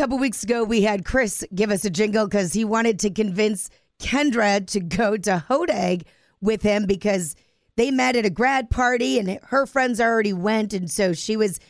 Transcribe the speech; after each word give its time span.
couple 0.00 0.16
weeks 0.16 0.42
ago, 0.42 0.64
we 0.64 0.80
had 0.80 1.04
Chris 1.04 1.44
give 1.54 1.70
us 1.70 1.84
a 1.84 1.90
jingle 1.90 2.26
because 2.26 2.54
he 2.54 2.64
wanted 2.64 2.98
to 2.98 3.10
convince 3.10 3.68
Kendra 3.98 4.66
to 4.68 4.80
go 4.80 5.18
to 5.18 5.44
Hodag 5.46 6.04
with 6.40 6.62
him 6.62 6.86
because 6.86 7.36
they 7.76 7.90
met 7.90 8.16
at 8.16 8.24
a 8.24 8.30
grad 8.30 8.70
party 8.70 9.18
and 9.18 9.38
her 9.42 9.66
friends 9.66 10.00
already 10.00 10.32
went. 10.32 10.72
And 10.72 10.90
so 10.90 11.12
she 11.12 11.36
was 11.36 11.60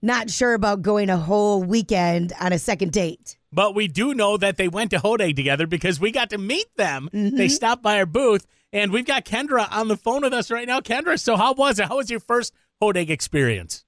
not 0.00 0.30
sure 0.30 0.54
about 0.54 0.82
going 0.82 1.10
a 1.10 1.16
whole 1.16 1.64
weekend 1.64 2.32
on 2.38 2.52
a 2.52 2.60
second 2.60 2.92
date. 2.92 3.36
But 3.52 3.74
we 3.74 3.88
do 3.88 4.14
know 4.14 4.36
that 4.36 4.56
they 4.56 4.68
went 4.68 4.92
to 4.92 4.98
Hodag 4.98 5.34
together 5.34 5.66
because 5.66 5.98
we 5.98 6.12
got 6.12 6.30
to 6.30 6.38
meet 6.38 6.72
them. 6.76 7.08
They 7.12 7.18
mm-hmm. 7.18 7.48
stopped 7.48 7.82
by 7.82 7.98
our 7.98 8.06
booth, 8.06 8.46
and 8.72 8.92
we've 8.92 9.04
got 9.04 9.24
Kendra 9.24 9.66
on 9.68 9.88
the 9.88 9.96
phone 9.96 10.22
with 10.22 10.32
us 10.32 10.52
right 10.52 10.68
now. 10.68 10.78
Kendra, 10.78 11.18
so 11.18 11.36
how 11.36 11.54
was 11.54 11.80
it? 11.80 11.88
How 11.88 11.96
was 11.96 12.08
your 12.08 12.20
first 12.20 12.54
Hodag 12.80 13.10
experience? 13.10 13.84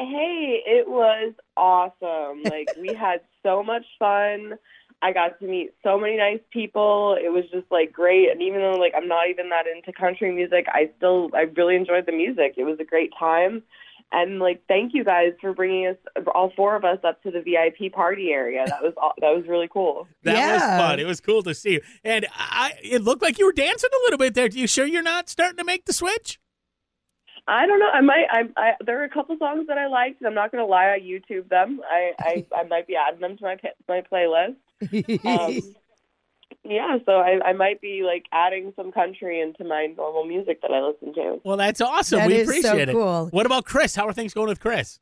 Hey, 0.00 0.62
it 0.64 0.88
was 0.88 1.34
awesome. 1.56 2.42
Like 2.44 2.68
we 2.80 2.94
had 2.98 3.20
so 3.42 3.62
much 3.62 3.84
fun. 3.98 4.54
I 5.00 5.12
got 5.12 5.38
to 5.40 5.46
meet 5.46 5.70
so 5.82 5.98
many 5.98 6.16
nice 6.16 6.40
people. 6.52 7.16
It 7.20 7.28
was 7.32 7.44
just 7.52 7.66
like 7.70 7.92
great. 7.92 8.30
And 8.30 8.42
even 8.42 8.60
though 8.60 8.74
like 8.78 8.94
I'm 8.96 9.08
not 9.08 9.28
even 9.28 9.48
that 9.50 9.66
into 9.66 9.92
country 9.92 10.32
music, 10.34 10.66
I 10.68 10.90
still 10.96 11.30
I 11.34 11.42
really 11.56 11.76
enjoyed 11.76 12.06
the 12.06 12.12
music. 12.12 12.54
It 12.56 12.64
was 12.64 12.78
a 12.80 12.84
great 12.84 13.12
time. 13.18 13.62
And 14.10 14.38
like 14.38 14.62
thank 14.66 14.94
you 14.94 15.04
guys 15.04 15.32
for 15.40 15.52
bringing 15.52 15.86
us 15.88 15.96
all 16.34 16.52
four 16.56 16.74
of 16.74 16.84
us 16.84 16.98
up 17.04 17.22
to 17.22 17.30
the 17.30 17.42
VIP 17.42 17.92
party 17.92 18.30
area. 18.30 18.64
That 18.66 18.82
was 18.82 18.94
aw- 18.96 19.12
that 19.20 19.34
was 19.34 19.46
really 19.46 19.68
cool. 19.68 20.08
That 20.22 20.54
was 20.54 20.62
fun. 20.62 20.98
It 20.98 21.06
was 21.06 21.20
cool 21.20 21.42
to 21.42 21.54
see 21.54 21.74
you. 21.74 21.80
And 22.02 22.26
I, 22.34 22.72
it 22.82 23.02
looked 23.02 23.22
like 23.22 23.38
you 23.38 23.46
were 23.46 23.52
dancing 23.52 23.90
a 23.92 24.02
little 24.04 24.18
bit 24.18 24.34
there. 24.34 24.46
Are 24.46 24.48
You 24.48 24.66
sure 24.66 24.86
you're 24.86 25.02
not 25.02 25.28
starting 25.28 25.58
to 25.58 25.64
make 25.64 25.84
the 25.84 25.92
switch? 25.92 26.38
I 27.48 27.66
don't 27.66 27.80
know. 27.80 27.88
I 27.90 28.00
might. 28.02 28.26
I, 28.30 28.42
I 28.56 28.72
there 28.84 29.00
are 29.00 29.04
a 29.04 29.08
couple 29.08 29.36
songs 29.38 29.68
that 29.68 29.78
I 29.78 29.86
liked. 29.86 30.20
And 30.20 30.28
I'm 30.28 30.34
not 30.34 30.52
gonna 30.52 30.66
lie. 30.66 30.92
I 30.92 31.00
YouTube 31.00 31.48
them. 31.48 31.80
I 31.90 32.12
I, 32.18 32.46
I 32.54 32.62
might 32.64 32.86
be 32.86 32.94
adding 32.94 33.20
them 33.20 33.38
to 33.38 33.44
my 33.44 33.56
my 33.88 34.02
playlist. 34.02 34.56
Um, 35.26 35.74
yeah, 36.64 36.98
so 37.06 37.12
I, 37.12 37.40
I 37.42 37.52
might 37.54 37.80
be 37.80 38.02
like 38.04 38.26
adding 38.32 38.74
some 38.76 38.92
country 38.92 39.40
into 39.40 39.64
my 39.64 39.86
normal 39.86 40.24
music 40.24 40.60
that 40.60 40.70
I 40.70 40.80
listen 40.82 41.14
to. 41.14 41.40
Well, 41.42 41.56
that's 41.56 41.80
awesome. 41.80 42.18
That 42.18 42.28
we 42.28 42.34
is 42.34 42.48
so 42.48 42.58
appreciate 42.58 42.90
it. 42.90 42.92
cool. 42.92 43.28
What 43.30 43.46
about 43.46 43.64
Chris? 43.64 43.94
How 43.94 44.06
are 44.06 44.12
things 44.12 44.34
going 44.34 44.48
with 44.48 44.60
Chris? 44.60 45.00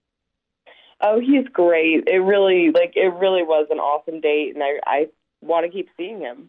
Oh, 1.01 1.21
he's 1.21 1.47
great. 1.53 2.05
It 2.07 2.19
really 2.19 2.71
like 2.71 2.93
it 2.95 3.13
really 3.15 3.43
was 3.43 3.67
an 3.71 3.79
awesome 3.79 4.21
date, 4.21 4.55
and 4.55 4.63
I 4.63 4.79
I 4.87 5.07
want 5.41 5.67
to 5.67 5.73
keep 5.73 5.89
seeing 5.97 6.21
him. 6.21 6.49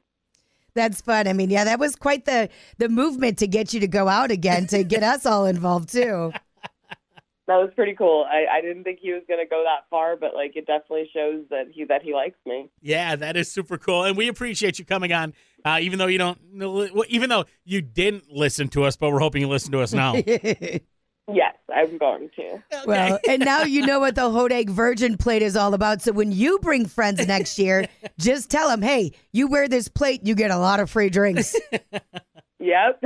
That's 0.77 1.01
fun. 1.01 1.27
I 1.27 1.33
mean, 1.33 1.49
yeah, 1.49 1.63
that 1.63 1.79
was 1.79 1.95
quite 1.95 2.25
the 2.25 2.49
the 2.77 2.87
movement 2.87 3.39
to 3.39 3.47
get 3.47 3.73
you 3.73 3.79
to 3.79 3.87
go 3.87 4.07
out 4.07 4.31
again 4.31 4.67
to 4.67 4.83
get 4.83 5.03
us 5.03 5.25
all 5.25 5.45
involved 5.45 5.91
too. 5.91 6.31
That 7.47 7.55
was 7.61 7.69
pretty 7.77 7.93
cool. 7.93 8.25
I, 8.29 8.57
I 8.57 8.59
didn't 8.59 8.83
think 8.83 8.99
he 9.01 9.13
was 9.13 9.21
gonna 9.25 9.45
go 9.49 9.63
that 9.63 9.85
far, 9.89 10.17
but 10.17 10.35
like 10.35 10.57
it 10.57 10.67
definitely 10.67 11.09
shows 11.13 11.45
that 11.49 11.67
he 11.71 11.85
that 11.85 12.01
he 12.03 12.13
likes 12.13 12.35
me. 12.45 12.69
Yeah, 12.81 13.15
that 13.15 13.37
is 13.37 13.49
super 13.49 13.77
cool, 13.77 14.03
and 14.03 14.17
we 14.17 14.27
appreciate 14.27 14.77
you 14.79 14.83
coming 14.83 15.13
on. 15.13 15.33
Uh, 15.63 15.79
even 15.81 15.97
though 15.97 16.07
you 16.07 16.17
don't, 16.17 16.37
well, 16.53 17.05
even 17.07 17.29
though 17.29 17.45
you 17.63 17.81
didn't 17.81 18.29
listen 18.29 18.67
to 18.69 18.83
us, 18.83 18.97
but 18.97 19.13
we're 19.13 19.21
hoping 19.21 19.41
you 19.41 19.47
listen 19.47 19.71
to 19.71 19.79
us 19.79 19.93
now. 19.93 20.15
Yes, 21.33 21.55
I'm 21.73 21.97
going 21.97 22.29
to. 22.37 22.63
Well, 22.85 23.19
and 23.27 23.43
now 23.43 23.63
you 23.63 23.85
know 23.85 23.99
what 23.99 24.15
the 24.15 24.29
Hodag 24.29 24.69
Virgin 24.69 25.17
plate 25.17 25.41
is 25.41 25.57
all 25.57 25.73
about. 25.73 26.01
So 26.01 26.13
when 26.13 26.31
you 26.31 26.57
bring 26.59 26.85
friends 26.85 27.27
next 27.27 27.59
year, 27.59 27.87
just 28.17 28.49
tell 28.49 28.69
them, 28.69 28.81
hey, 28.81 29.11
you 29.33 29.47
wear 29.47 29.67
this 29.67 29.89
plate, 29.89 30.21
you 30.25 30.35
get 30.35 30.51
a 30.51 30.57
lot 30.57 30.79
of 30.79 30.89
free 30.89 31.09
drinks. 31.09 31.55
Yep. 32.59 33.03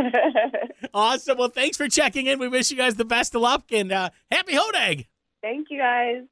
awesome. 0.93 1.37
Well, 1.37 1.49
thanks 1.49 1.77
for 1.77 1.87
checking 1.87 2.25
in. 2.25 2.39
We 2.39 2.47
wish 2.47 2.71
you 2.71 2.77
guys 2.77 2.95
the 2.95 3.05
best 3.05 3.35
of 3.35 3.41
luck 3.41 3.65
and 3.71 3.91
uh, 3.91 4.09
happy 4.31 4.53
Hodag. 4.53 5.07
Thank 5.41 5.67
you 5.69 5.77
guys. 5.77 6.23